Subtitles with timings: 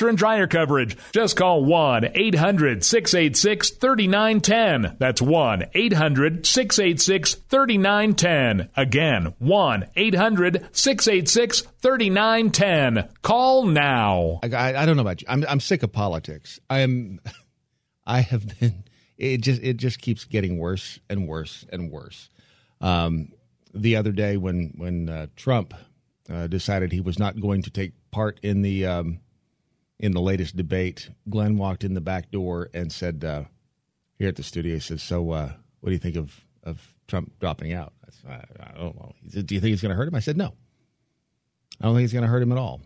[0.00, 0.96] washer and dryer coverage.
[1.12, 4.96] Just call 1 800 686 3910.
[4.98, 8.70] That's 1 800 686 3910.
[8.76, 13.08] Again, 1 800 686 3910.
[13.22, 14.40] Call now.
[14.42, 15.26] I, I don't know about you.
[15.28, 16.58] I'm, I'm sick of politics.
[16.70, 17.20] I am.
[18.06, 18.84] I have been.
[19.18, 22.30] It just it just keeps getting worse and worse and worse.
[22.80, 23.32] Um,
[23.74, 25.74] the other day when when uh, Trump
[26.30, 29.20] uh, decided he was not going to take part in the um,
[30.00, 33.44] in the latest debate, Glenn walked in the back door and said, uh,
[34.18, 37.32] here at the studio, he says, "So, uh, what do you think of of Trump
[37.40, 39.14] dropping out?" I, said, I, I don't know.
[39.22, 40.54] He said, "Do you think he's going to hurt him?" I said, "No,
[41.80, 42.82] I don't think he's going to hurt him at all."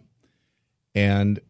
[0.95, 1.41] And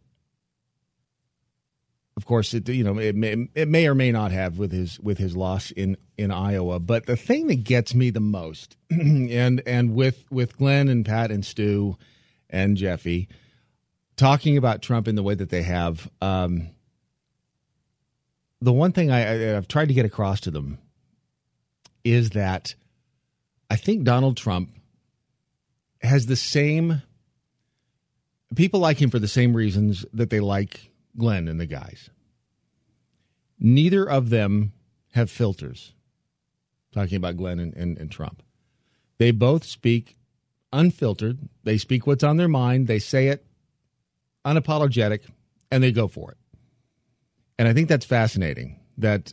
[2.17, 4.99] of course, it you know it may, it may or may not have with his
[5.01, 6.81] with his loss in in Iowa.
[6.81, 11.31] But the thing that gets me the most, and and with with Glenn and Pat
[11.31, 11.99] and Stu
[12.49, 13.29] and Jeffy
[14.17, 16.69] talking about Trump in the way that they have, um,
[18.61, 20.79] the one thing I, have tried to get across to them
[22.03, 22.75] is that
[23.71, 24.71] I think Donald Trump
[26.03, 27.03] has the same
[28.55, 32.11] people like him for the same reasons that they like Glenn and the guys.
[33.59, 34.73] Neither of them
[35.13, 35.93] have filters.
[36.93, 38.43] Talking about Glenn and, and, and Trump.
[39.19, 40.17] They both speak
[40.73, 41.39] unfiltered.
[41.65, 42.87] They speak what's on their mind.
[42.87, 43.45] They say it
[44.45, 45.21] unapologetic,
[45.71, 46.39] and they go for it.
[47.59, 48.81] And I think that's fascinating.
[48.99, 49.33] That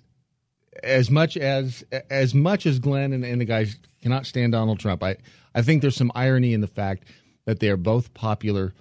[0.83, 5.03] as much as as much as Glenn and, and the guys cannot stand Donald Trump,
[5.03, 5.17] I
[5.53, 7.05] I think there's some irony in the fact
[7.45, 8.73] that they are both popular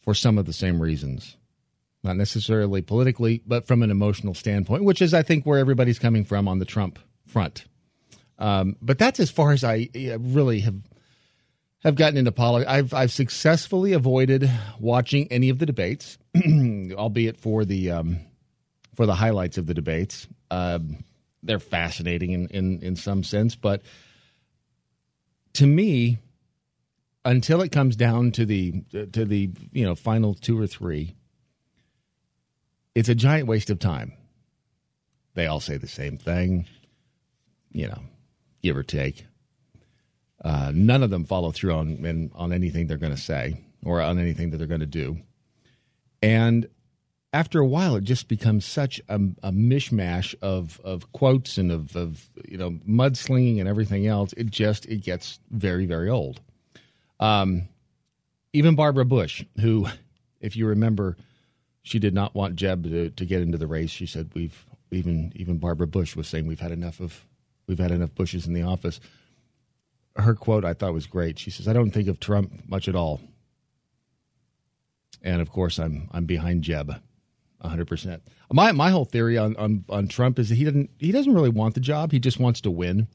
[0.00, 1.36] for some of the same reasons.
[2.02, 6.24] Not necessarily politically, but from an emotional standpoint, which is, I think, where everybody's coming
[6.24, 7.64] from on the Trump front.
[8.38, 10.76] Um, but that's as far as I really have
[11.86, 12.68] have gotten into politics.
[12.70, 16.18] I've I've successfully avoided watching any of the debates,
[16.92, 18.18] albeit for the um,
[18.94, 20.26] for the highlights of the debates.
[20.50, 20.80] Uh,
[21.44, 23.82] they're fascinating in, in in some sense, but
[25.54, 26.18] to me,
[27.24, 28.82] until it comes down to the
[29.12, 31.14] to the you know final two or three,
[32.96, 34.12] it's a giant waste of time.
[35.34, 36.66] They all say the same thing,
[37.70, 38.00] you know,
[38.60, 39.24] give or take.
[40.44, 44.18] Uh, none of them follow through on on anything they're going to say or on
[44.18, 45.18] anything that they're going to do.
[46.22, 46.68] And
[47.32, 51.94] after a while, it just becomes such a, a mishmash of, of quotes and of,
[51.94, 54.32] of you know mudslinging and everything else.
[54.34, 56.40] It just it gets very very old.
[57.20, 57.68] Um,
[58.52, 59.86] even Barbara Bush, who,
[60.40, 61.16] if you remember,
[61.82, 63.90] she did not want Jeb to, to get into the race.
[63.90, 67.26] She said we've even even Barbara Bush was saying we've had enough of
[67.66, 69.00] we've had enough Bushes in the office
[70.16, 71.38] her quote I thought was great.
[71.38, 73.20] She says, "I don't think of Trump much at all."
[75.22, 76.88] And of course, I'm I'm behind Jeb,
[77.58, 77.86] 100.
[77.86, 78.22] percent
[78.52, 81.50] My my whole theory on, on on Trump is that he doesn't he doesn't really
[81.50, 82.12] want the job.
[82.12, 83.08] He just wants to win.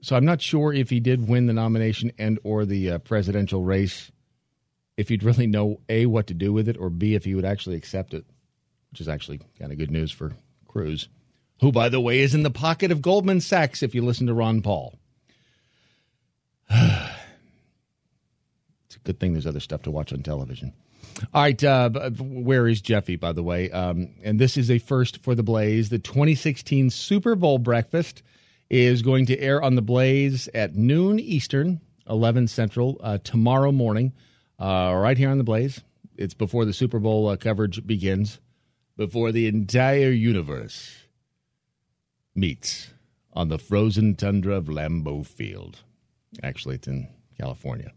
[0.00, 3.64] So I'm not sure if he did win the nomination and or the uh, presidential
[3.64, 4.12] race,
[4.96, 7.44] if he'd really know a what to do with it, or b if he would
[7.44, 8.24] actually accept it,
[8.90, 10.32] which is actually kind of good news for
[10.68, 11.08] Cruz,
[11.60, 13.82] who by the way is in the pocket of Goldman Sachs.
[13.82, 14.98] If you listen to Ron Paul.
[18.86, 20.72] it's a good thing there's other stuff to watch on television.
[21.34, 21.90] All right, uh,
[22.20, 23.70] where is Jeffy, by the way?
[23.70, 25.88] Um, and this is a first for the Blaze.
[25.88, 28.22] The 2016 Super Bowl breakfast
[28.70, 34.12] is going to air on the Blaze at noon Eastern, 11 Central, uh, tomorrow morning,
[34.60, 35.80] uh, right here on the Blaze.
[36.16, 38.40] It's before the Super Bowl uh, coverage begins,
[38.96, 41.04] before the entire universe
[42.34, 42.90] meets
[43.32, 45.82] on the frozen tundra of Lambeau Field.
[46.42, 47.08] Actually, it's in
[47.38, 47.92] California.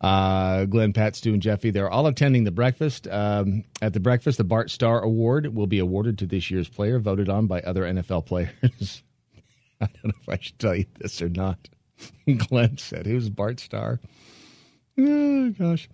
[0.00, 3.06] Uh, Glenn, Pat, Stu, and Jeffy, they're all attending the breakfast.
[3.08, 6.98] Um, at the breakfast, the Bart Starr Award will be awarded to this year's player,
[6.98, 9.02] voted on by other NFL players.
[9.80, 11.68] I don't know if I should tell you this or not.
[12.48, 14.00] Glenn said, Who's Bart Starr?
[14.98, 15.88] Oh, gosh.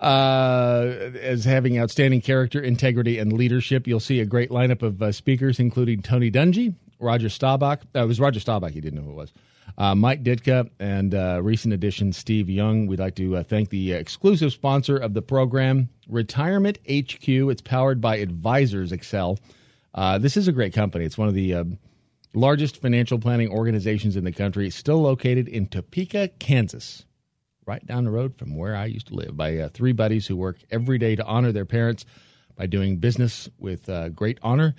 [0.00, 5.12] Uh, as having outstanding character, integrity, and leadership, you'll see a great lineup of uh,
[5.12, 7.82] speakers, including Tony Dungy, Roger Staubach.
[7.94, 8.72] Uh, it was Roger Staubach.
[8.72, 9.32] He didn't know who it was.
[9.78, 12.86] Uh, Mike Ditka and uh, recent addition Steve Young.
[12.86, 17.26] We'd like to uh, thank the exclusive sponsor of the program, Retirement HQ.
[17.26, 19.38] It's powered by Advisors Excel.
[19.94, 21.04] Uh, this is a great company.
[21.04, 21.64] It's one of the uh,
[22.34, 27.04] largest financial planning organizations in the country, still located in Topeka, Kansas,
[27.66, 30.58] right down the road from where I used to live, by three buddies who work
[30.70, 32.04] every day to honor their parents
[32.56, 34.74] by doing business with great honor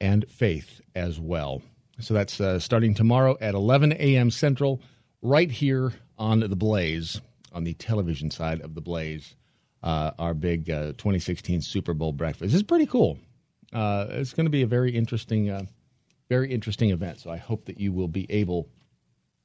[0.00, 1.62] and faith as well.
[2.00, 4.30] So that's uh, starting tomorrow at 11 a.m.
[4.30, 4.80] Central,
[5.22, 7.20] right here on the Blaze,
[7.52, 9.34] on the television side of the Blaze,
[9.82, 12.52] uh, our big uh, 2016 Super Bowl breakfast.
[12.52, 13.18] This is pretty cool.
[13.72, 15.64] Uh, it's going to be a very interesting, uh,
[16.28, 17.20] very interesting event.
[17.20, 18.68] So I hope that you will be able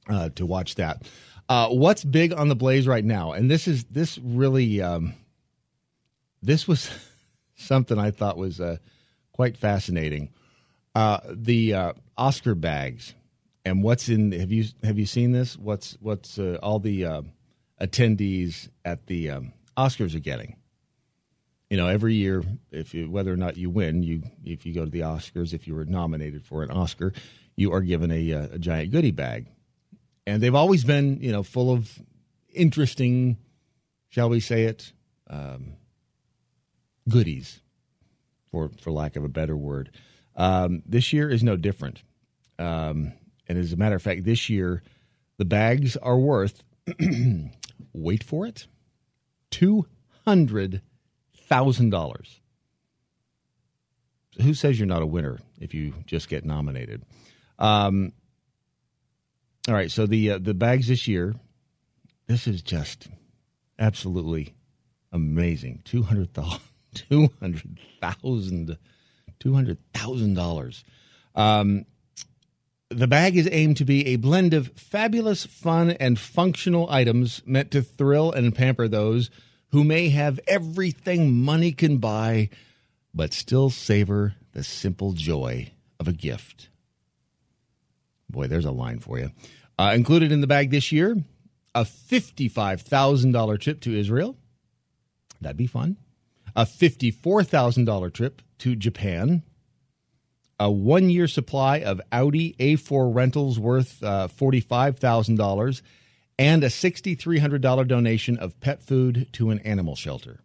[0.08, 1.06] uh, to watch that.
[1.48, 3.32] what's big on the Blaze right now?
[3.32, 5.14] And this is this really, um,
[6.42, 6.90] this was
[7.56, 8.60] something I thought was
[9.32, 10.30] quite fascinating.
[11.34, 13.14] The Oscar bags
[13.66, 15.58] and what's in have you have you seen this?
[15.58, 17.22] What's what's uh, all the uh,
[17.80, 20.56] attendees at the um, Oscars are getting.
[21.68, 24.84] You know every year if you whether or not you win you if you go
[24.84, 27.12] to the Oscars if you were nominated for an Oscar
[27.56, 29.46] you are given a, uh, a giant goodie bag.
[30.28, 31.90] And they've always been you know full of
[32.54, 33.36] interesting
[34.10, 34.92] shall we say it
[35.28, 35.72] um,
[37.08, 37.62] goodies
[38.52, 39.90] for for lack of a better word
[40.36, 42.02] um, this year is no different.
[42.58, 43.12] Um,
[43.48, 44.82] and as a matter of fact, this year
[45.38, 46.62] the bags are worth,
[47.92, 48.66] wait for it,
[49.50, 50.80] $200,000.
[54.42, 57.04] Who says you're not a winner if you just get nominated?
[57.58, 58.12] Um,
[59.66, 61.34] all right, so the uh, the bags this year,
[62.26, 63.08] this is just
[63.78, 64.54] absolutely
[65.10, 65.80] amazing.
[65.84, 66.34] Two hundred
[68.00, 68.78] thousand,
[69.38, 70.84] two hundred thousand $200,000.
[71.34, 71.84] Um,
[72.88, 77.70] the bag is aimed to be a blend of fabulous, fun, and functional items meant
[77.72, 79.30] to thrill and pamper those
[79.72, 82.48] who may have everything money can buy,
[83.12, 86.68] but still savor the simple joy of a gift.
[88.30, 89.32] Boy, there's a line for you.
[89.78, 91.16] Uh, included in the bag this year,
[91.74, 94.36] a $55,000 trip to Israel.
[95.40, 95.96] That'd be fun.
[96.54, 99.42] A $54,000 trip to Japan.
[100.58, 105.82] A one year supply of Audi A4 rentals worth uh, $45,000
[106.38, 110.40] and a $6,300 donation of pet food to an animal shelter.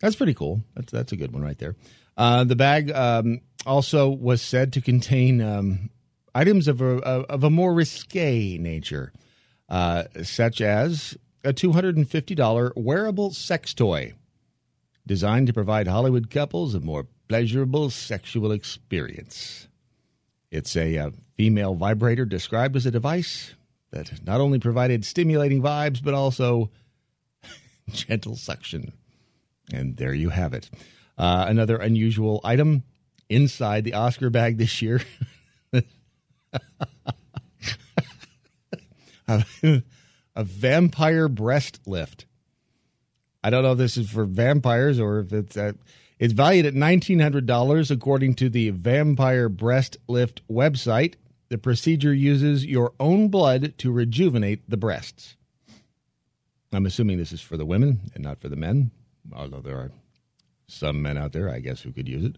[0.00, 0.62] That's pretty cool.
[0.74, 1.74] That's, that's a good one right there.
[2.16, 5.90] Uh, the bag um, also was said to contain um,
[6.34, 9.12] items of a, of a more risque nature,
[9.68, 14.12] uh, such as a $250 wearable sex toy
[15.06, 19.68] designed to provide Hollywood couples a more pleasurable sexual experience.
[20.50, 23.54] It's a, a uh, female vibrator described as a device
[23.90, 26.70] that not only provided stimulating vibes, but also
[27.90, 28.92] gentle suction.
[29.72, 30.70] And there you have it.
[31.18, 32.84] Uh, another unusual item
[33.28, 35.00] inside the Oscar bag this year.
[39.28, 39.82] a,
[40.36, 42.26] vampire breast lift.
[43.42, 45.76] I don't know if this is for vampires or if it's at.
[46.18, 51.14] It's valued at $1,900 according to the Vampire Breast Lift website.
[51.48, 55.36] The procedure uses your own blood to rejuvenate the breasts.
[56.72, 58.90] I'm assuming this is for the women and not for the men,
[59.32, 59.92] although there are
[60.66, 62.36] some men out there, I guess, who could use it.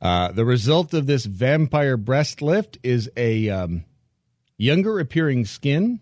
[0.00, 3.84] Uh, the result of this vampire breast lift is a um,
[4.56, 6.00] younger appearing skin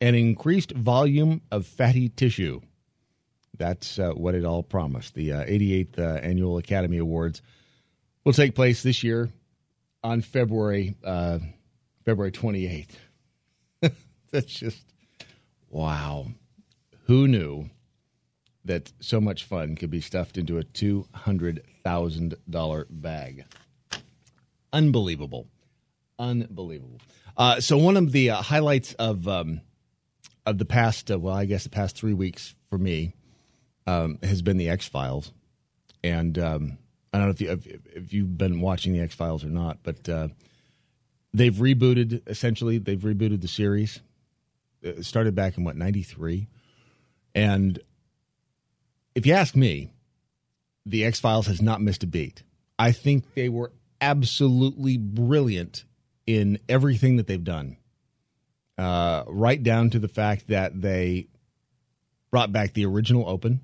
[0.00, 2.60] and increased volume of fatty tissue.
[3.60, 5.14] That's uh, what it all promised.
[5.14, 7.42] The uh, 88th uh, Annual Academy Awards
[8.24, 9.28] will take place this year
[10.02, 11.40] on February uh,
[12.06, 12.94] February 28th.
[14.32, 14.82] That's just
[15.68, 16.28] wow.
[17.04, 17.68] Who knew
[18.64, 23.44] that so much fun could be stuffed into a $200,000 bag?
[24.72, 25.48] Unbelievable.
[26.18, 27.02] Unbelievable.
[27.36, 29.60] Uh, so one of the uh, highlights of um,
[30.46, 33.12] of the past, well, I guess the past three weeks for me
[33.86, 35.32] um, has been the X Files,
[36.02, 36.78] and um,
[37.12, 39.78] I don't know if, you, if, if you've been watching the X Files or not,
[39.82, 40.28] but uh,
[41.32, 42.28] they've rebooted.
[42.28, 44.00] Essentially, they've rebooted the series.
[44.82, 46.48] It started back in what '93,
[47.34, 47.78] and
[49.14, 49.92] if you ask me,
[50.86, 52.42] the X Files has not missed a beat.
[52.78, 55.84] I think they were absolutely brilliant
[56.26, 57.76] in everything that they've done.
[58.78, 61.26] Uh, right down to the fact that they
[62.30, 63.60] brought back the original Open.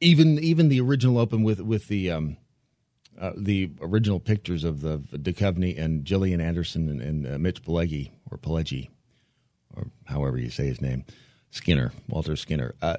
[0.00, 2.36] Even even the original Open with with the um,
[3.18, 8.10] uh, the original pictures of the Duchovny and Gillian Anderson and, and uh, Mitch Pileggi
[8.30, 8.90] or Pileggi,
[9.74, 11.04] or however you say his name,
[11.50, 12.74] Skinner, Walter Skinner.
[12.82, 12.98] Uh,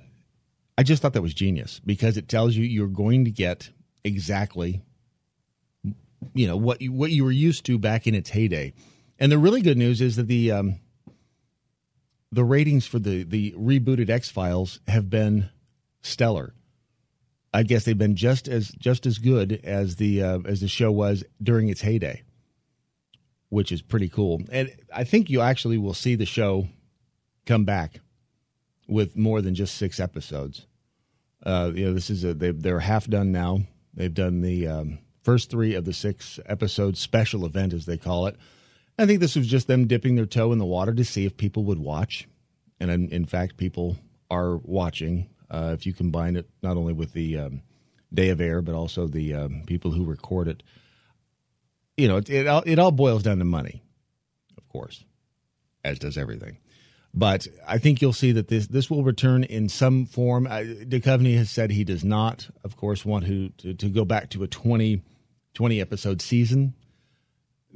[0.77, 3.69] I just thought that was genius because it tells you you're going to get
[4.03, 4.81] exactly,
[6.33, 8.73] you know, what you, what you were used to back in its heyday.
[9.19, 10.79] And the really good news is that the um,
[12.31, 15.49] the ratings for the the rebooted X Files have been
[16.01, 16.53] stellar.
[17.57, 20.91] I guess they've been just as just as good as the uh, as the show
[20.91, 22.21] was during its heyday,
[23.49, 24.43] which is pretty cool.
[24.51, 26.67] And I think you actually will see the show
[27.47, 27.99] come back
[28.87, 30.67] with more than just six episodes.
[31.43, 33.61] Uh, you know, this is a they, they're half done now.
[33.91, 38.27] They've done the um, first three of the six episode special event, as they call
[38.27, 38.35] it.
[38.99, 41.37] I think this was just them dipping their toe in the water to see if
[41.37, 42.27] people would watch,
[42.79, 43.97] and in, in fact, people
[44.29, 45.27] are watching.
[45.49, 47.61] Uh, if you combine it not only with the um,
[48.13, 50.63] day of air, but also the um, people who record it,
[51.95, 53.81] you know, it, it all, it all boils down to money,
[54.57, 55.03] of course,
[55.83, 56.57] as does everything.
[57.13, 60.45] But I think you'll see that this this will return in some form.
[60.45, 64.43] Duchovny has said he does not, of course, want to, to, to go back to
[64.43, 65.01] a 20,
[65.55, 66.75] 20 episode season.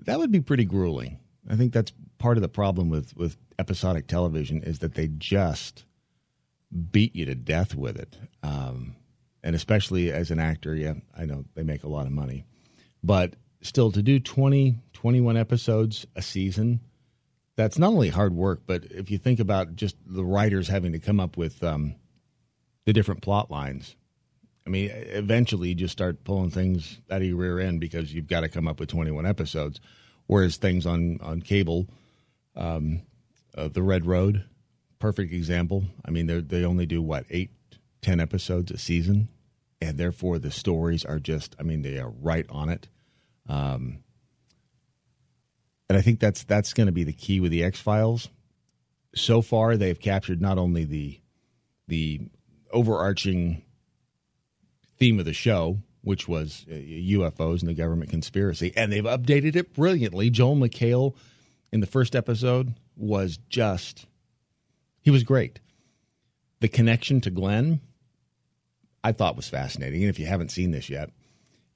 [0.06, 1.20] That would be pretty grueling.
[1.50, 5.86] I think that's part of the problem with, with episodic television is that they just
[6.92, 8.18] beat you to death with it.
[8.44, 8.96] Um,
[9.44, 12.46] and especially as an actor, yeah, I know they make a lot of money.
[13.04, 16.80] But still, to do 20, 21 episodes a season,
[17.56, 21.00] that's not only hard work, but if you think about just the writers having to
[21.00, 21.96] come up with um,
[22.86, 23.96] the different plot lines,
[24.66, 28.28] I mean, eventually you just start pulling things out of your rear end because you've
[28.28, 29.82] got to come up with 21 episodes.
[30.28, 31.88] Whereas things on, on cable,
[32.56, 33.02] um,
[33.58, 34.46] uh, The Red Road,
[35.02, 35.84] perfect example.
[36.06, 37.52] I mean, they only do what eight,
[38.02, 39.30] ten episodes a season,
[39.82, 41.56] and therefore the stories are just.
[41.60, 42.88] I mean, they are right on it.
[43.50, 44.04] Um,
[45.90, 48.30] and I think that's that's going to be the key with the X Files.
[49.14, 51.20] So far, they've captured not only the
[51.88, 52.22] the
[52.72, 53.64] overarching
[54.98, 59.58] theme of the show, which was UFOs uh, and the government conspiracy, and they've updated
[59.58, 60.30] it brilliantly.
[60.30, 61.16] Joel McHale
[61.74, 64.06] in the first episode was just
[65.02, 65.60] he was great.
[66.60, 67.82] The connection to Glenn,
[69.04, 70.02] I thought was fascinating.
[70.02, 71.10] And if you haven't seen this yet,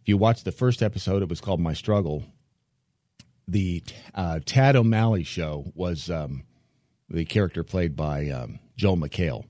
[0.02, 2.24] if you watch the first episode, it was called My Struggle.
[3.48, 6.44] The uh, Tad O'Malley show was um,
[7.10, 9.46] the character played by um, Joel McHale.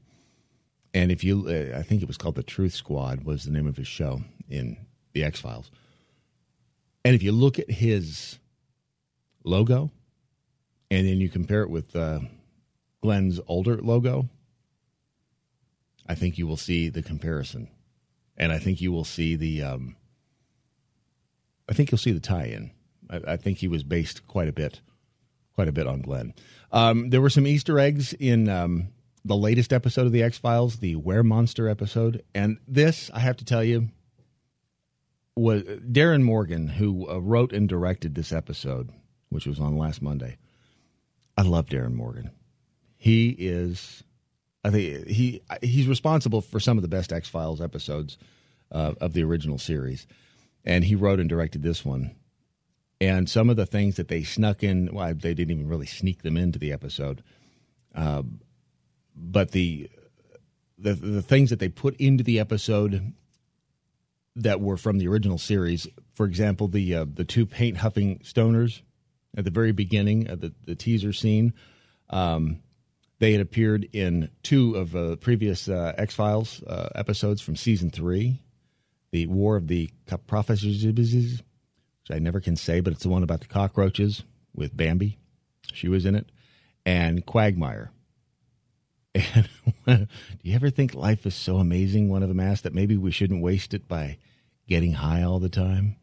[0.94, 3.68] And if you, uh, I think it was called The Truth Squad, was the name
[3.68, 4.78] of his show in
[5.12, 5.70] The X Files.
[7.04, 8.40] And if you look at his
[9.44, 9.92] logo
[10.90, 12.20] and then you compare it with uh,
[13.06, 14.28] Glenn's older logo,
[16.08, 17.70] I think you will see the comparison,
[18.36, 19.62] and I think you will see the.
[19.62, 19.96] Um,
[21.70, 22.72] I think you'll see the tie-in.
[23.12, 24.82] I, I, think he was based quite a bit,
[25.54, 26.34] quite a bit on Glenn.
[26.72, 28.88] Um, there were some Easter eggs in um,
[29.24, 33.38] the latest episode of the X Files, the Were Monster episode, and this I have
[33.38, 33.90] to tell you
[35.36, 38.90] was Darin Morgan who uh, wrote and directed this episode,
[39.30, 40.38] which was on last Monday.
[41.38, 42.32] I love Darin Morgan.
[43.06, 44.04] He is,
[44.64, 48.18] I think he he's responsible for some of the best X Files episodes
[48.72, 50.08] uh, of the original series,
[50.64, 52.16] and he wrote and directed this one.
[53.00, 56.24] And some of the things that they snuck in, well, they didn't even really sneak
[56.24, 57.22] them into the episode,
[57.94, 58.24] uh,
[59.16, 59.88] but the,
[60.80, 63.14] the the things that they put into the episode
[64.36, 65.86] that were from the original series.
[66.16, 68.82] For example, the uh, the two paint huffing stoners
[69.38, 71.54] at the very beginning of the, the teaser scene.
[72.10, 72.62] Um,
[73.20, 77.56] they had appeared in two of the uh, previous uh, X Files uh, episodes from
[77.56, 78.42] season three,
[79.12, 79.90] the War of the
[80.28, 85.18] Prophecies, which I never can say, but it's the one about the cockroaches with Bambi.
[85.74, 86.32] She was in it,
[86.86, 87.92] and Quagmire.
[89.88, 90.08] And do
[90.42, 92.10] you ever think life is so amazing?
[92.10, 94.18] One of them asked that maybe we shouldn't waste it by
[94.68, 95.96] getting high all the time.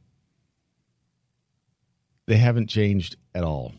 [2.27, 3.73] They haven't changed at all.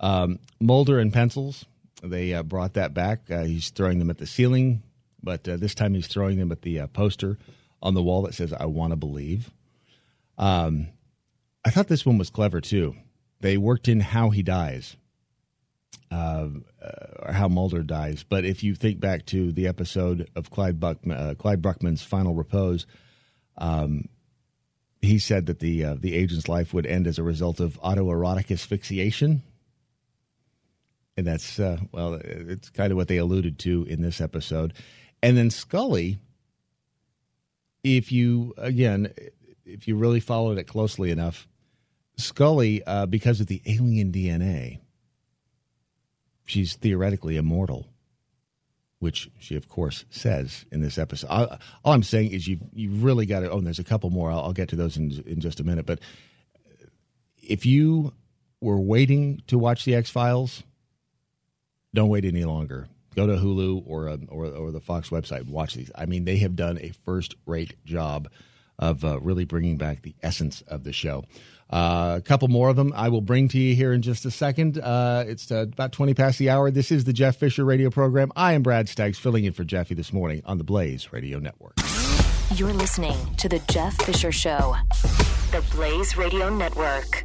[0.00, 1.64] Um, Mulder and pencils
[2.02, 3.30] they uh, brought that back.
[3.30, 4.82] Uh, he's throwing them at the ceiling,
[5.22, 7.38] but uh, this time he's throwing them at the uh, poster
[7.82, 9.50] on the wall that says, I want to believe.
[10.38, 10.88] Um,
[11.64, 12.94] I thought this one was clever too.
[13.40, 14.96] They worked in how he dies,
[16.10, 16.48] uh,
[17.20, 18.24] or how Mulder dies.
[18.26, 22.34] But if you think back to the episode of Clyde, Buckman, uh, Clyde Bruckman's Final
[22.34, 22.86] Repose,
[23.58, 24.08] um,
[25.02, 29.42] he said that the the agent's life would end as a result of autoerotic asphyxiation
[31.16, 34.72] and that's uh, well, it's kind of what they alluded to in this episode.
[35.22, 36.18] And then Scully,
[37.82, 39.12] if you again,
[39.64, 41.46] if you really followed it closely enough,
[42.16, 44.80] Scully, uh, because of the alien DNA,
[46.44, 47.88] she's theoretically immortal,
[48.98, 51.28] which she, of course, says in this episode.
[51.28, 53.50] all I'm saying is you you really got to.
[53.50, 54.30] Oh, there's a couple more.
[54.30, 55.86] I'll, I'll get to those in in just a minute.
[55.86, 56.00] But
[57.42, 58.12] if you
[58.60, 60.62] were waiting to watch the X Files,
[61.94, 62.88] don't wait any longer.
[63.16, 65.42] Go to Hulu or, uh, or or the Fox website.
[65.42, 65.90] And watch these.
[65.94, 68.28] I mean, they have done a first rate job
[68.78, 71.24] of uh, really bringing back the essence of the show.
[71.70, 74.30] Uh, a couple more of them I will bring to you here in just a
[74.30, 74.78] second.
[74.78, 76.70] Uh, it's uh, about 20 past the hour.
[76.70, 78.32] This is the Jeff Fisher radio program.
[78.36, 81.74] I am Brad Staggs filling in for Jeffy this morning on the Blaze Radio Network.
[82.54, 84.76] You're listening to the Jeff Fisher Show,
[85.50, 87.24] the Blaze Radio Network.